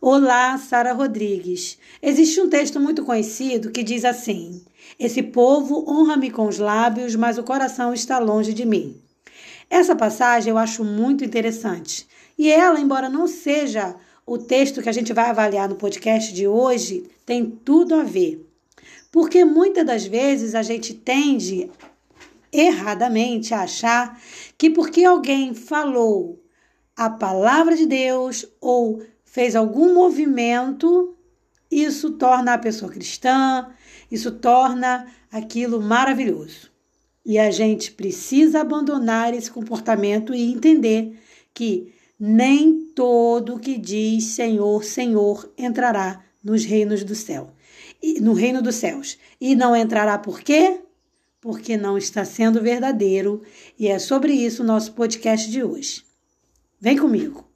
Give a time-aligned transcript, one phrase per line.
[0.00, 1.76] Olá, Sara Rodrigues.
[2.00, 4.62] Existe um texto muito conhecido que diz assim:
[4.96, 9.02] Esse povo honra-me com os lábios, mas o coração está longe de mim.
[9.68, 12.06] Essa passagem eu acho muito interessante.
[12.38, 16.46] E ela, embora não seja o texto que a gente vai avaliar no podcast de
[16.46, 18.48] hoje, tem tudo a ver.
[19.10, 21.72] Porque muitas das vezes a gente tende
[22.52, 24.16] erradamente a achar
[24.56, 26.40] que porque alguém falou
[26.96, 31.14] a palavra de Deus ou fez algum movimento,
[31.70, 33.68] isso torna a pessoa cristã,
[34.10, 36.70] isso torna aquilo maravilhoso.
[37.24, 41.18] E a gente precisa abandonar esse comportamento e entender
[41.52, 47.52] que nem todo que diz Senhor, Senhor entrará nos reinos do céu,
[48.20, 49.18] no reino dos céus.
[49.38, 50.80] E não entrará por quê?
[51.38, 53.42] Porque não está sendo verdadeiro.
[53.78, 56.02] E é sobre isso o nosso podcast de hoje.
[56.80, 57.47] Vem comigo.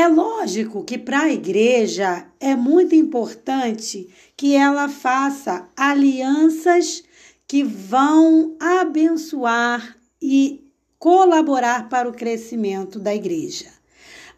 [0.00, 7.02] É lógico que para a igreja é muito importante que ela faça alianças
[7.46, 10.64] que vão abençoar e
[10.98, 13.66] colaborar para o crescimento da igreja.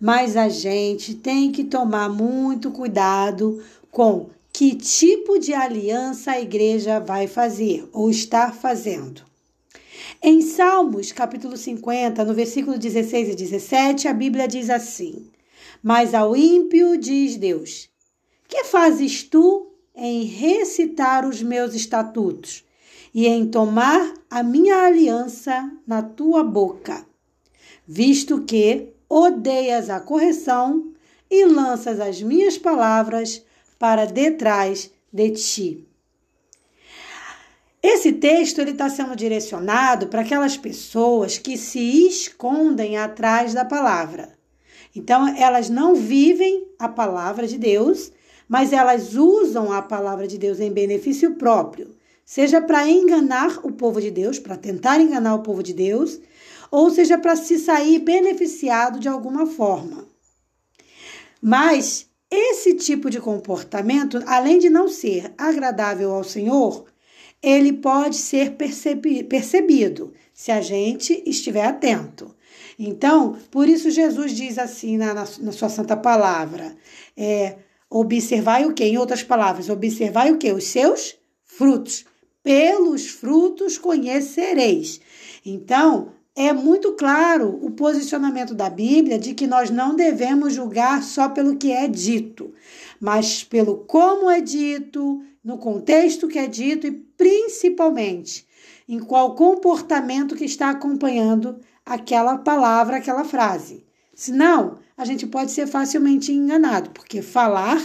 [0.01, 6.99] Mas a gente tem que tomar muito cuidado com que tipo de aliança a igreja
[6.99, 9.23] vai fazer ou está fazendo.
[10.21, 15.31] Em Salmos, capítulo 50, no versículo 16 e 17, a Bíblia diz assim:
[15.83, 17.91] Mas ao ímpio diz Deus:
[18.47, 22.65] Que fazes tu em recitar os meus estatutos
[23.13, 27.05] e em tomar a minha aliança na tua boca,
[27.87, 30.93] visto que odeias a correção
[31.31, 33.45] e lanças as minhas palavras
[33.79, 35.89] para detrás de ti.
[37.83, 44.39] Esse texto ele está sendo direcionado para aquelas pessoas que se escondem atrás da palavra.
[44.95, 48.13] Então, elas não vivem a palavra de Deus,
[48.49, 51.95] mas elas usam a palavra de Deus em benefício próprio,
[52.25, 56.21] seja para enganar o povo de Deus, para tentar enganar o povo de Deus,
[56.71, 60.07] ou seja para se sair beneficiado de alguma forma.
[61.41, 66.87] Mas esse tipo de comportamento, além de não ser agradável ao Senhor,
[67.43, 72.35] ele pode ser percebido se a gente estiver atento.
[72.79, 76.77] Então, por isso Jesus diz assim na, na, na sua santa palavra:
[77.17, 77.57] é,
[77.91, 78.85] observai o que?
[78.85, 80.53] Em outras palavras, observai o que?
[80.53, 82.05] Os seus frutos.
[82.43, 85.01] Pelos frutos conhecereis.
[85.47, 91.29] Então, é muito claro o posicionamento da Bíblia de que nós não devemos julgar só
[91.29, 92.53] pelo que é dito,
[92.99, 98.47] mas pelo como é dito, no contexto que é dito e principalmente
[98.89, 103.85] em qual comportamento que está acompanhando aquela palavra, aquela frase.
[104.15, 107.81] Senão, a gente pode ser facilmente enganado, porque falar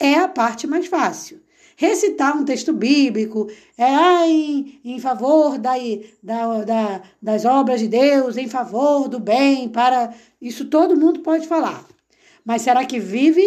[0.00, 1.40] é a parte mais fácil.
[1.76, 5.74] Recitar um texto bíblico é em, em favor da,
[6.20, 10.12] da, da, das obras de Deus, em favor do bem, para.
[10.42, 11.86] Isso todo mundo pode falar.
[12.44, 13.46] Mas será que vive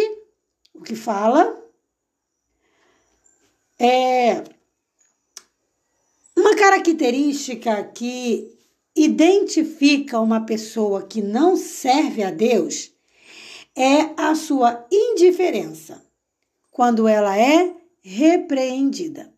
[0.72, 1.62] o que fala?
[3.78, 4.42] É
[6.34, 8.50] uma característica que
[8.94, 12.92] identifica uma pessoa que não serve a Deus
[13.74, 16.02] é a sua indiferença
[16.70, 19.32] quando ela é repreendida.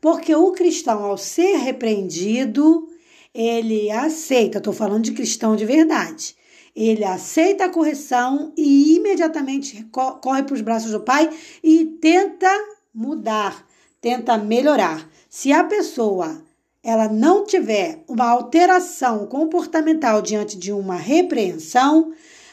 [0.00, 2.88] Porque o cristão, ao ser repreendido,
[3.34, 6.36] ele aceita, estou falando de cristão de verdade,
[6.74, 11.30] ele aceita a correção e imediatamente corre para os braços do pai
[11.62, 12.50] e tenta
[12.92, 13.66] mudar,
[14.00, 15.08] tenta melhorar.
[15.28, 16.42] Se a pessoa
[16.84, 22.12] ela não tiver uma alteração comportamental diante de uma repreensão,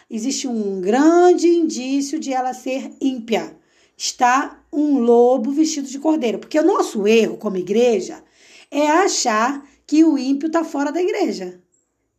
[0.09, 3.53] existe um grande indício de ela ser ímpia.
[3.97, 6.39] Está um lobo vestido de cordeiro.
[6.39, 8.23] Porque o nosso erro como igreja
[8.71, 11.61] é achar que o ímpio está fora da igreja.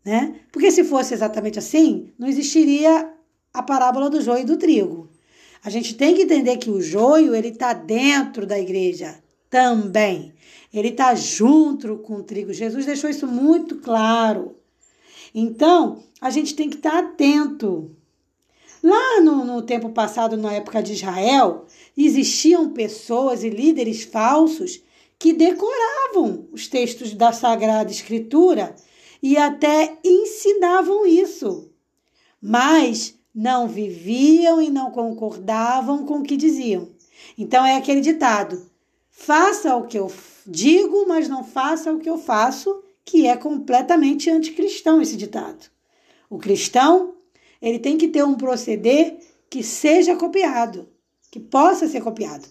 [0.05, 0.35] Né?
[0.53, 3.11] Porque se fosse exatamente assim, não existiria
[3.55, 5.09] a parábola do joio e do trigo.
[5.65, 9.22] A gente tem que entender que o joio ele está dentro da igreja
[9.53, 10.33] também.
[10.73, 12.55] Ele está junto com o trigo.
[12.55, 14.57] Jesus deixou isso muito claro.
[15.35, 17.95] Então, a gente tem que estar tá atento.
[18.83, 24.83] Lá no, no tempo passado, na época de Israel, existiam pessoas e líderes falsos
[25.19, 28.75] que decoravam os textos da Sagrada Escritura
[29.23, 31.71] e até ensinavam isso.
[32.41, 36.89] Mas não viviam e não concordavam com o que diziam.
[37.37, 38.72] Então é aquele ditado:
[39.13, 40.11] faça o que eu
[40.45, 45.71] digo, mas não faça o que eu faço, que é completamente anticristão esse ditado.
[46.29, 47.15] O cristão,
[47.61, 49.19] ele tem que ter um proceder
[49.49, 50.89] que seja copiado,
[51.31, 52.49] que possa ser copiado.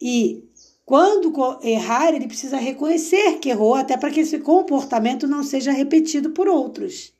[0.00, 0.44] E
[0.84, 1.32] quando
[1.62, 6.48] errar, ele precisa reconhecer que errou, até para que esse comportamento não seja repetido por
[6.48, 7.12] outros.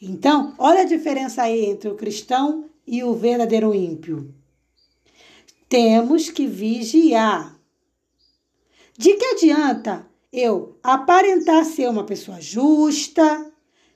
[0.00, 4.32] Então, olha a diferença aí entre o cristão e o verdadeiro ímpio.
[5.68, 7.53] Temos que vigiar.
[8.96, 13.52] De que adianta eu aparentar ser uma pessoa justa,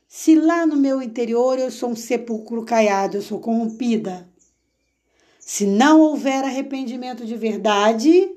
[0.09, 4.29] se lá no meu interior eu sou um sepulcro caiado, eu sou corrompida?
[5.39, 8.29] Se não houver arrependimento de verdade,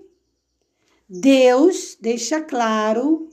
[1.09, 3.27] Deus deixa claro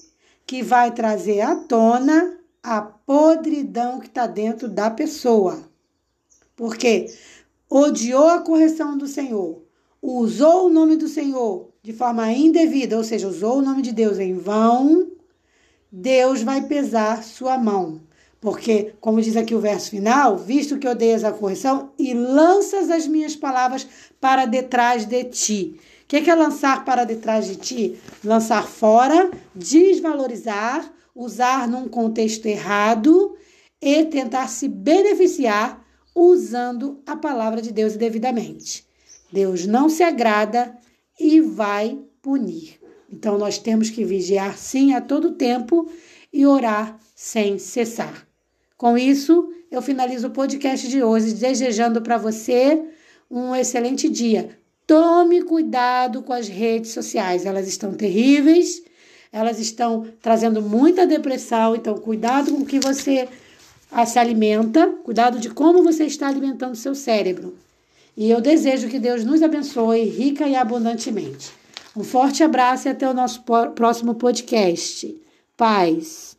[0.46, 5.69] que vai trazer à tona a podridão que está dentro da pessoa.
[6.56, 7.14] Porque
[7.69, 9.62] odiou a correção do Senhor,
[10.00, 14.19] usou o nome do Senhor de forma indevida, ou seja, usou o nome de Deus
[14.19, 15.11] em vão,
[15.90, 18.02] Deus vai pesar sua mão.
[18.43, 23.06] Porque, como diz aqui o verso final, visto que odeias a correção e lanças as
[23.06, 23.88] minhas palavras
[24.20, 25.81] para detrás de ti.
[26.02, 27.99] O que é lançar para detrás de ti?
[28.23, 33.35] Lançar fora, desvalorizar, usar num contexto errado
[33.81, 35.82] e tentar se beneficiar
[36.14, 38.87] usando a palavra de Deus devidamente.
[39.32, 40.76] Deus não se agrada
[41.19, 42.79] e vai punir.
[43.11, 45.91] Então nós temos que vigiar sim a todo tempo
[46.32, 48.26] e orar sem cessar.
[48.76, 52.82] Com isso, eu finalizo o podcast de hoje desejando para você
[53.31, 54.50] um excelente dia.
[54.87, 58.82] Tome cuidado com as redes sociais, elas estão terríveis,
[59.32, 63.29] elas estão trazendo muita depressão, então cuidado com o que você
[64.06, 67.56] se alimenta, cuidado de como você está alimentando seu cérebro.
[68.20, 71.53] E eu desejo que Deus nos abençoe rica e abundantemente.
[71.97, 73.44] Um forte abraço e até o nosso
[73.76, 75.17] próximo podcast.
[75.56, 76.38] Paz.